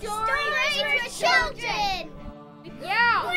[0.00, 2.10] Stories for children!
[2.80, 3.36] Yeah!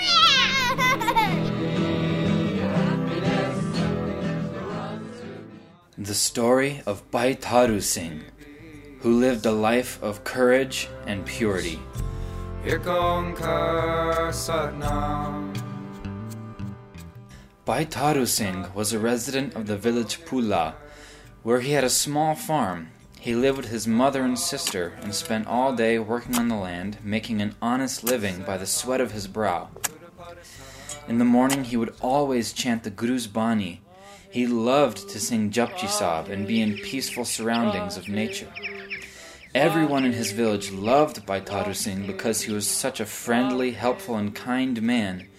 [5.97, 8.24] The story of Bhai Taru Singh,
[9.02, 11.79] who lived a life of courage and purity.
[17.66, 20.75] Bhai Taru Singh was a resident of the village Pula,
[21.43, 22.91] where he had a small farm.
[23.23, 26.98] He lived with his mother and sister and spent all day working on the land,
[27.02, 29.70] making an honest living by the sweat of his brow.
[31.08, 33.80] In the morning, he would always chant the Guru's Bani.
[34.30, 38.52] He loved to sing Japji Sahib and be in peaceful surroundings of nature.
[39.55, 44.18] Everyone in his village loved Bhai Taru Singh because he was such a friendly, helpful,
[44.18, 45.30] and kind man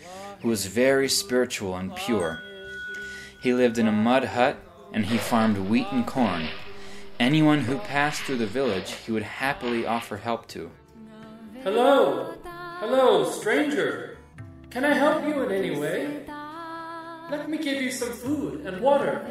[0.41, 2.43] who was very spiritual and pure.
[3.43, 4.57] He lived in a mud hut
[4.91, 6.48] and he farmed wheat and corn.
[7.20, 10.70] Anyone who passed through the village he would happily offer help to.
[11.62, 12.34] Hello!
[12.80, 14.18] Hello, stranger!
[14.70, 16.26] Can I help you in any way?
[17.30, 19.24] Let me give you some food and water.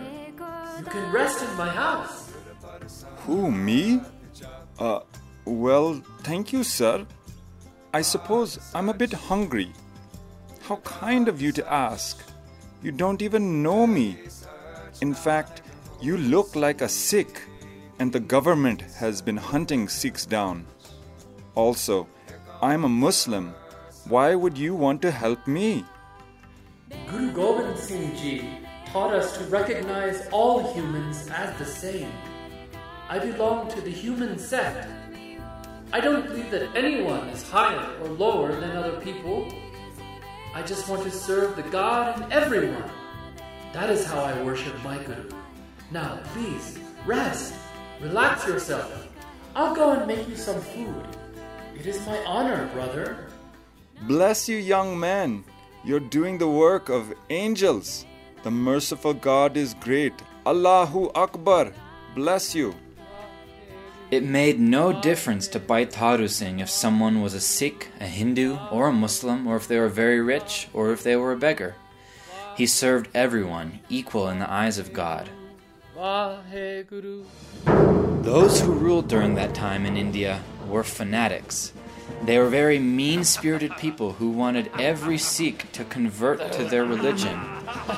[0.80, 2.34] You can rest in my house.
[3.26, 4.02] Who, me?
[4.80, 5.02] Uh,
[5.46, 7.06] well, thank you, sir.
[7.94, 9.72] I suppose I'm a bit hungry.
[10.62, 12.24] How kind of you to ask.
[12.82, 14.18] You don't even know me.
[15.02, 15.62] In fact,
[16.02, 17.42] you look like a Sikh,
[18.04, 20.68] and the government has been hunting Sikhs down.
[21.56, 22.06] Also,
[22.62, 23.56] I'm a Muslim.
[24.10, 25.86] Why would you want to help me?
[27.08, 32.12] Guru Gobind Singh Ji taught us to recognize all humans as the same.
[33.08, 34.86] I belong to the human sect.
[35.94, 39.48] I don't believe that anyone is higher or lower than other people.
[40.54, 42.92] I just want to serve the God in everyone.
[43.72, 45.30] That is how I worship my Guru.
[45.90, 47.54] Now, please, rest.
[48.04, 49.08] Relax yourself.
[49.56, 51.08] I'll go and make you some food.
[51.80, 53.28] It is my honor, brother.
[54.02, 55.46] Bless you, young man.
[55.86, 58.06] You're doing the work of angels.
[58.44, 60.14] The merciful God is great.
[60.46, 61.72] Allahu Akbar.
[62.14, 62.76] Bless you.
[64.12, 68.58] It made no difference to Bhai Taru Singh if someone was a Sikh, a Hindu,
[68.70, 71.76] or a Muslim, or if they were very rich, or if they were a beggar.
[72.58, 75.30] He served everyone equal in the eyes of God.
[78.24, 81.72] Those who ruled during that time in India were fanatics.
[82.26, 87.40] They were very mean spirited people who wanted every Sikh to convert to their religion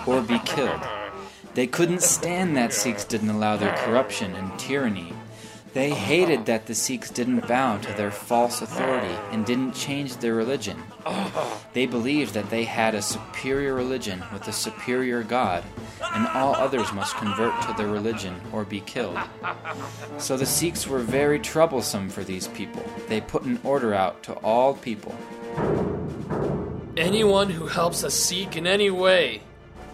[0.05, 0.81] or be killed.
[1.55, 5.11] They couldn't stand that Sikhs didn't allow their corruption and tyranny.
[5.75, 10.34] They hated that the Sikhs didn't bow to their false authority and didn't change their
[10.34, 10.81] religion.
[11.74, 15.66] They believed that they had a superior religion with a superior God,
[16.14, 19.19] and all others must convert to their religion or be killed.
[20.18, 22.85] So the Sikhs were very troublesome for these people.
[23.09, 25.14] They put an order out to all people.
[26.96, 29.41] Anyone who helps a Sikh in any way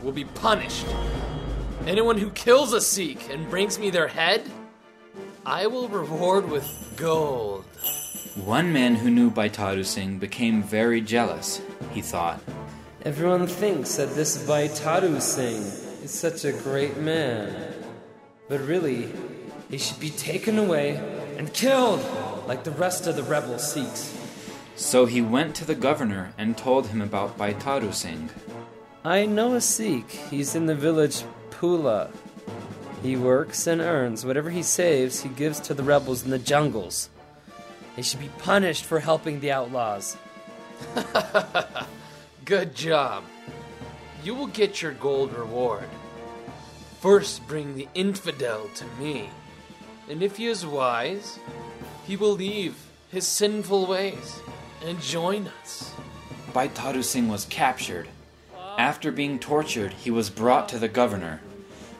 [0.04, 0.86] will be punished.
[1.88, 4.44] Anyone who kills a Sikh and brings me their head,
[5.46, 7.66] I will reward with gold.
[8.36, 11.60] One man who knew Bhai Taru Singh became very jealous.
[11.92, 12.40] He thought,
[13.04, 15.64] Everyone thinks that this Bhai Taru Singh
[16.04, 17.74] is such a great man.
[18.50, 19.12] But really,
[19.72, 20.98] he should be taken away
[21.38, 22.06] and killed
[22.48, 24.16] like the rest of the rebel Sikhs.
[24.76, 28.30] So he went to the governor and told him about Bhai Taru Singh.
[29.04, 30.12] I know a Sikh.
[30.12, 32.12] He's in the village Pula.
[33.02, 34.26] He works and earns.
[34.26, 37.10] Whatever he saves, he gives to the rebels in the jungles.
[37.96, 40.18] He should be punished for helping the outlaws.
[42.46, 43.24] Good job.
[44.24, 45.90] You will get your gold reward.
[47.00, 49.32] First, bring the infidel to me,
[50.08, 51.40] and if he is wise,
[52.06, 52.76] he will leave
[53.12, 54.40] his sinful ways
[54.86, 55.92] and join us.
[56.54, 58.08] Bhai Taru Singh was captured.
[58.78, 61.42] After being tortured, he was brought to the governor.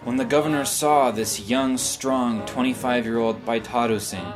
[0.04, 4.34] When the governor saw this young, strong 25 year old Bhai Taru Singh,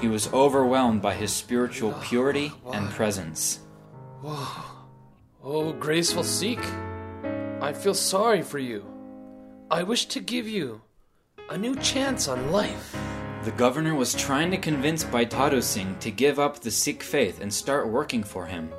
[0.00, 3.58] he was overwhelmed by his spiritual purity and presence.
[4.22, 4.86] Oh,
[5.42, 6.64] oh, graceful Sikh,
[7.60, 8.86] I feel sorry for you.
[9.72, 10.82] I wish to give you
[11.50, 12.96] a new chance on life.
[13.42, 17.40] The governor was trying to convince Bhai Taru Singh to give up the Sikh faith
[17.40, 18.70] and start working for him.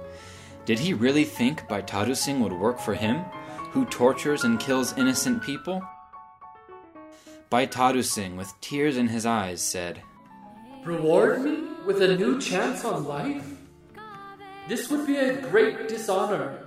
[0.63, 3.25] Did he really think Bhai Taru Singh would work for him,
[3.71, 5.83] who tortures and kills innocent people?
[7.49, 10.03] Bhai Taru Singh, with tears in his eyes, said,
[10.85, 13.43] Reward me with a new chance on life?
[14.67, 16.59] This would be a great dishonor.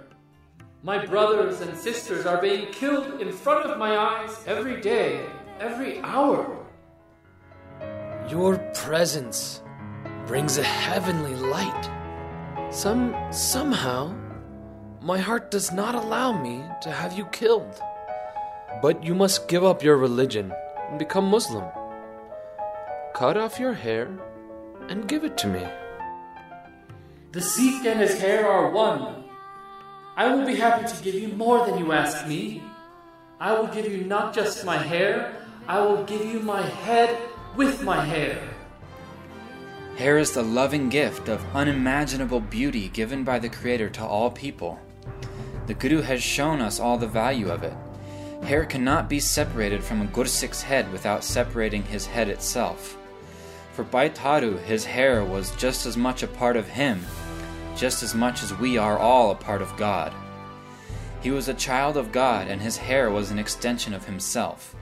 [0.83, 5.25] My brothers and sisters are being killed in front of my eyes every day,
[5.61, 6.67] every hour.
[8.29, 9.63] Your presence
[10.27, 11.91] brings a heavenly light.
[12.73, 14.17] Some somehow
[15.01, 17.81] my heart does not allow me to have you killed.
[18.83, 20.53] But you must give up your religion
[20.93, 21.65] and become Muslim.
[23.15, 24.11] Cut off your hair
[24.91, 25.65] and give it to me.
[27.33, 29.25] The Sikh and his hair are one.
[30.19, 32.63] I will be happy to give you more than you ask me.
[33.41, 35.35] I will give you not just my hair,
[35.67, 37.17] I will give you my head
[37.57, 38.39] with my hair.
[39.97, 44.79] Hair is the loving gift of unimaginable beauty given by the Creator to all people.
[45.69, 47.73] The Guru has shown us all the value of it.
[48.43, 52.99] Hair cannot be separated from a Gursikh's head without separating his head itself.
[53.73, 57.07] For Bhai Tharu, his hair was just as much a part of him,
[57.77, 60.13] just as much as we are all a part of God.
[61.23, 64.75] He was a child of God, and his hair was an extension of himself.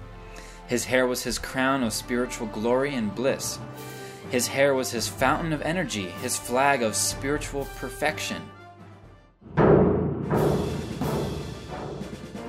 [0.66, 3.58] His hair was his crown of spiritual glory and bliss.
[4.30, 8.40] His hair was his fountain of energy, his flag of spiritual perfection.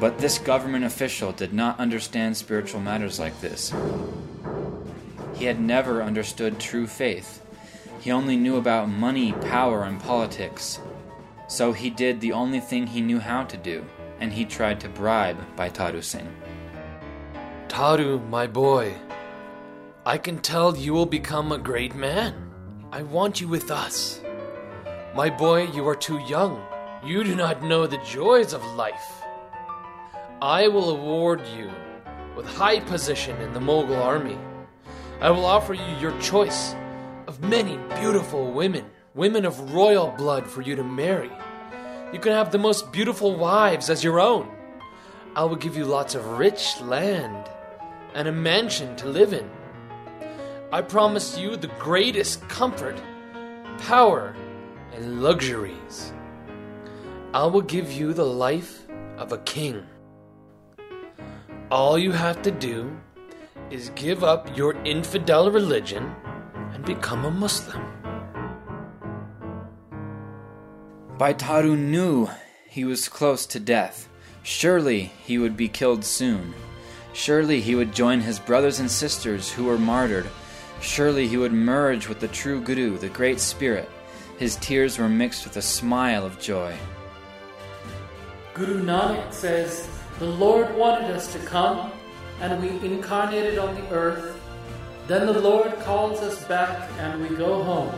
[0.02, 3.72] But this government official did not understand spiritual matters like this.
[5.36, 7.46] He had never understood true faith.
[8.00, 10.80] He only knew about money, power, and politics.
[11.48, 13.86] So he did the only thing he knew how to do,
[14.20, 16.34] and he tried to bribe Tharu Singh.
[17.68, 18.96] Taru, my boy,
[20.04, 22.52] I can tell you will become a great man.
[22.92, 24.20] I want you with us.
[25.14, 26.60] My boy, you are too young.
[27.06, 29.21] You do not know the joys of life.
[30.42, 31.70] I will award you
[32.36, 34.40] with high position in the Mughal army.
[35.20, 36.74] I will offer you your choice
[37.28, 41.30] of many beautiful women, women of royal blood for you to marry.
[42.12, 44.50] You can have the most beautiful wives as your own.
[45.36, 47.48] I will give you lots of rich land
[48.16, 49.48] and a mansion to live in.
[50.72, 53.00] I promise you the greatest comfort,
[53.78, 54.36] power,
[54.96, 56.12] and luxuries.
[57.32, 58.88] I will give you the life
[59.20, 59.86] of a king.
[61.72, 62.92] All you have to do
[63.70, 66.14] is give up your infidel religion
[66.74, 67.82] and become a Muslim.
[71.18, 72.28] Bhai Tharu knew
[72.68, 74.10] he was close to death.
[74.44, 76.54] Surely he would be killed soon.
[77.14, 80.28] Surely he would join his brothers and sisters who were martyred.
[80.82, 83.90] Surely he would merge with the true Guru, the Great Spirit.
[84.38, 86.76] His tears were mixed with a smile of joy.
[88.54, 89.88] Guru Nanak says,
[90.22, 91.92] The Lord wanted us to come,
[92.42, 94.40] and we incarnated on the earth.
[95.08, 97.92] Then the Lord calls us back, and we go home.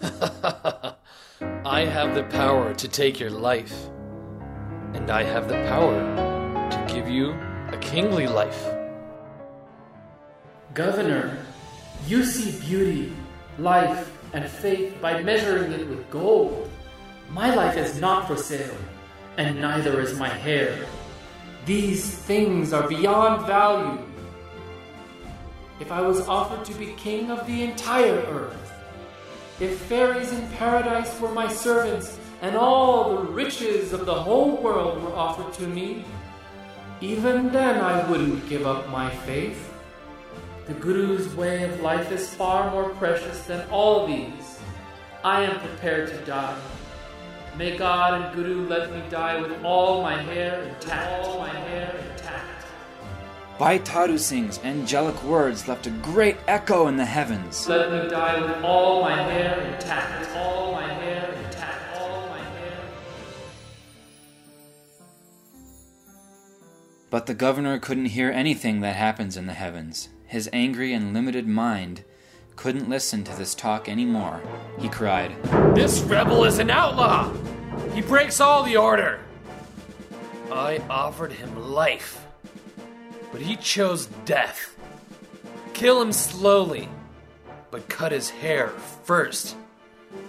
[1.66, 3.90] I have the power to take your life,
[4.94, 6.00] and I have the power
[6.70, 7.32] to give you
[7.72, 8.70] a kingly life.
[10.72, 11.36] Governor,
[12.06, 13.12] you see beauty,
[13.58, 16.67] life, and faith by measuring it with gold.
[17.30, 18.76] My life is not for sale,
[19.36, 20.86] and neither is my hair.
[21.66, 24.02] These things are beyond value.
[25.78, 28.72] If I was offered to be king of the entire earth,
[29.60, 35.02] if fairies in paradise were my servants, and all the riches of the whole world
[35.02, 36.06] were offered to me,
[37.02, 39.72] even then I wouldn't give up my faith.
[40.66, 44.60] The Guru's way of life is far more precious than all these.
[45.22, 46.58] I am prepared to die.
[47.58, 51.26] May God and Guru let me die with all my hair intact.
[51.26, 52.66] All my hair intact.
[53.58, 57.68] Bhai Tharu Singh's angelic words left a great echo in the heavens.
[57.68, 60.36] Let me die with all my hair intact.
[60.36, 61.98] All my hair intact.
[61.98, 62.80] All my hair.
[67.10, 70.10] But the governor couldn't hear anything that happens in the heavens.
[70.26, 72.04] His angry and limited mind
[72.58, 74.42] couldn't listen to this talk anymore.
[74.80, 75.40] He cried,
[75.76, 77.32] This rebel is an outlaw!
[77.94, 79.20] He breaks all the order!
[80.50, 82.26] I offered him life,
[83.30, 84.76] but he chose death.
[85.72, 86.88] Kill him slowly,
[87.70, 88.70] but cut his hair
[89.04, 89.54] first.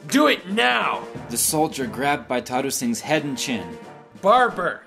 [0.07, 1.03] Do it now!
[1.31, 3.75] The soldier grabbed Bhai Tharu Singh's head and chin.
[4.21, 4.83] Barber,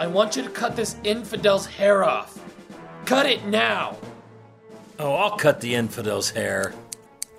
[0.00, 2.36] I want you to cut this infidel's hair off.
[3.04, 3.96] Cut it now!
[5.02, 6.74] Oh, I'll cut the infidel's hair.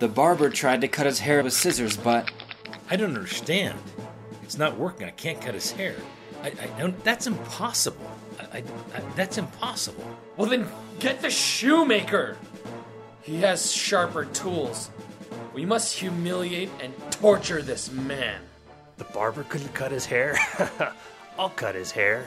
[0.00, 2.28] The barber tried to cut his hair with scissors, but
[2.90, 3.78] I don't understand.
[4.42, 5.06] It's not working.
[5.06, 5.94] I can't cut his hair.
[6.42, 7.04] I, I don't.
[7.04, 8.10] That's impossible.
[8.40, 8.62] I, I,
[8.96, 10.04] I, that's impossible.
[10.36, 10.66] Well, then
[10.98, 12.36] get the shoemaker!
[13.22, 14.90] He has sharper tools.
[15.54, 18.40] We must humiliate and torture this man.
[18.96, 20.36] The barber couldn't cut his hair.
[21.38, 22.26] I'll cut his hair.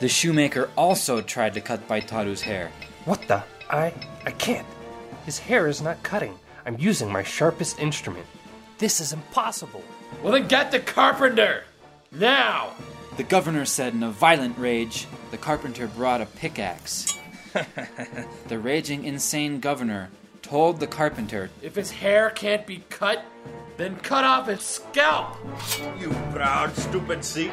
[0.00, 2.70] the shoemaker also tried to cut Bhai Taru's hair.
[3.06, 3.42] What the?
[3.70, 3.92] I.
[4.24, 4.66] I can't.
[5.24, 6.38] His hair is not cutting.
[6.64, 8.26] I'm using my sharpest instrument.
[8.78, 9.82] This is impossible.
[10.22, 11.64] Well, then get the carpenter!
[12.12, 12.72] Now!
[13.16, 15.06] The governor said in a violent rage.
[15.30, 17.18] The carpenter brought a pickaxe.
[18.48, 20.10] the raging, insane governor
[20.42, 23.24] told the carpenter If his hair can't be cut,
[23.76, 25.36] then cut off his scalp!
[25.98, 27.52] You proud, stupid Sikh.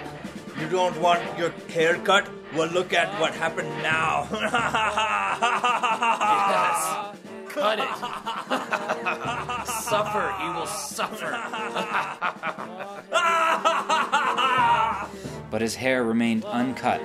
[0.60, 2.28] You don't want your hair cut?
[2.56, 4.28] Well, look at what happened now.
[6.54, 7.18] Yes.
[7.50, 7.86] Cut it.
[9.68, 11.30] suffer, he will suffer.
[15.52, 17.00] but his hair remained uncut.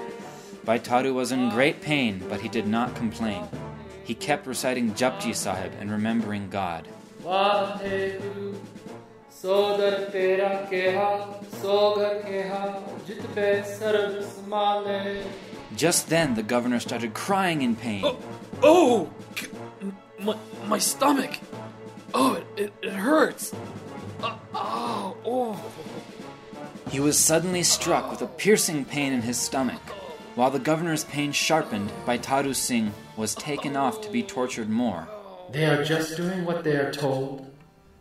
[0.64, 3.47] Bhai Taru was in great pain, but he did not complain.
[4.05, 6.88] He kept reciting Japji Sahib and remembering God.
[15.76, 18.02] Just then the governor started crying in pain.
[18.04, 18.18] Oh,
[18.64, 21.38] oh my, my stomach.
[22.14, 23.54] Oh, it, it, it hurts.
[24.21, 25.73] Uh, oh, oh.
[26.90, 29.83] He was suddenly struck with a piercing pain in his stomach,
[30.35, 35.07] while the governor's pain sharpened by Taru Singh was taken off to be tortured more.
[35.52, 37.49] They are just doing what they are told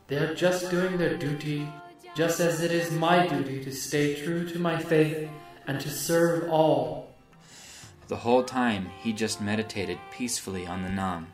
[0.07, 1.67] they are just doing their duty,
[2.15, 5.29] just as it is my duty to stay true to my faith
[5.67, 7.13] and to serve all.
[8.07, 11.27] The whole time, he just meditated peacefully on the Nam.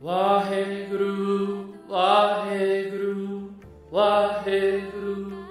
[0.00, 3.52] Vaheguru, Vaheguru,
[3.92, 5.46] Vaheguru,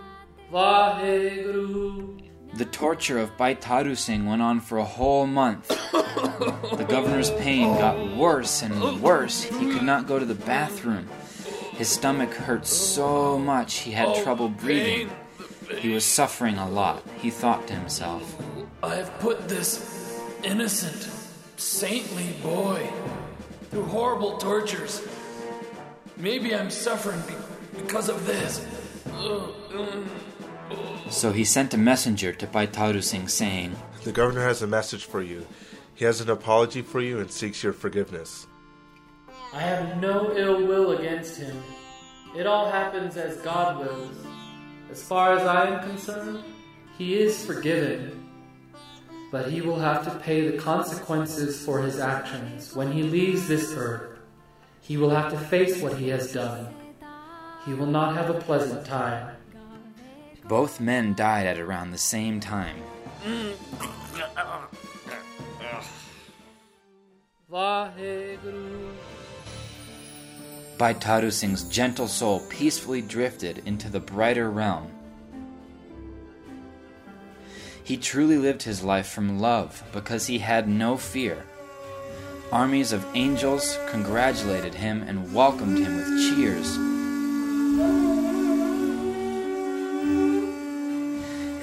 [0.52, 2.22] Vaheguru.
[2.56, 5.68] The torture of Bhai Taru Singh went on for a whole month.
[5.68, 9.44] the governor's pain got worse and worse.
[9.44, 11.10] He could not go to the bathroom.
[11.74, 15.10] His stomach hurt so much he had oh, trouble breathing.
[15.78, 18.36] He was suffering a lot, he thought to himself.
[18.84, 21.10] I have put this innocent,
[21.58, 22.88] saintly boy
[23.72, 25.02] through horrible tortures.
[26.16, 28.66] Maybe I'm suffering be- because of this.
[31.10, 35.06] So he sent a messenger to Bhai Taru Singh saying, The governor has a message
[35.06, 35.48] for you.
[35.96, 38.48] He has an apology for you and seeks your forgiveness.
[39.54, 41.62] I have no ill will against him.
[42.36, 44.18] It all happens as God wills.
[44.90, 46.44] As far as I am concerned,
[46.98, 48.28] he is forgiven.
[49.32, 53.74] But he will have to pay the consequences for his actions when he leaves this
[53.78, 54.18] earth.
[54.82, 56.74] He will have to face what he has done.
[57.66, 59.36] He will not have a pleasant time.
[60.46, 62.82] Both men died at around the same time.
[63.24, 63.54] Mm.
[63.54, 64.68] Mm.
[67.50, 69.13] Vaheguru.
[70.78, 74.90] Bhai Taru Singh's gentle soul peacefully drifted into the brighter realm.
[77.84, 81.46] He truly lived his life from love because he had no fear.
[82.52, 86.78] Armies of angels congratulated him and welcomed him with cheers.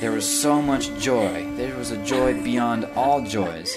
[0.00, 1.46] There was so much joy.
[1.56, 3.76] There was a joy beyond all joys.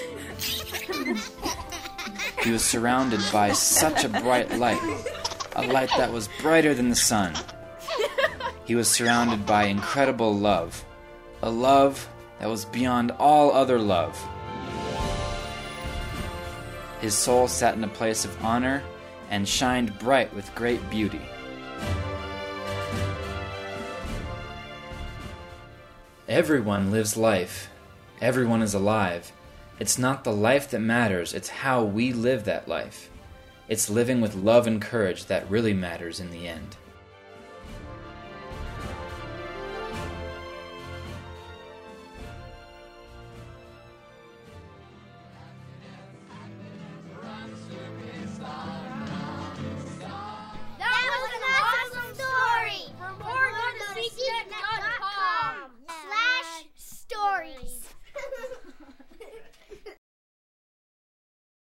[2.42, 4.80] He was surrounded by such a bright light,
[5.56, 7.32] a light that was brighter than the sun.
[8.64, 10.84] He was surrounded by incredible love,
[11.42, 12.08] a love
[12.40, 14.18] that was beyond all other love.
[17.00, 18.82] His soul sat in a place of honor
[19.30, 21.20] and shined bright with great beauty.
[26.26, 27.68] Everyone lives life.
[28.20, 29.30] Everyone is alive.
[29.78, 33.10] It's not the life that matters, it's how we live that life.
[33.66, 36.76] It's living with love and courage that really matters in the end.